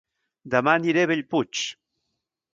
Dema 0.53 0.73
aniré 0.79 1.03
a 1.07 1.11
Bellpuig 1.13 1.63